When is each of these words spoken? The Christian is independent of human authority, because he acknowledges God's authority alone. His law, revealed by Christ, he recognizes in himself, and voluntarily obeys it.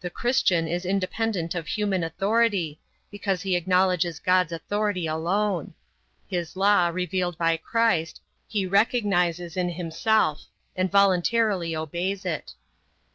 The 0.00 0.08
Christian 0.08 0.66
is 0.66 0.86
independent 0.86 1.54
of 1.54 1.66
human 1.66 2.02
authority, 2.02 2.80
because 3.10 3.42
he 3.42 3.56
acknowledges 3.56 4.18
God's 4.18 4.52
authority 4.52 5.06
alone. 5.06 5.74
His 6.26 6.56
law, 6.56 6.88
revealed 6.88 7.36
by 7.36 7.58
Christ, 7.58 8.22
he 8.48 8.64
recognizes 8.64 9.58
in 9.58 9.68
himself, 9.68 10.46
and 10.74 10.90
voluntarily 10.90 11.76
obeys 11.76 12.24
it. 12.24 12.54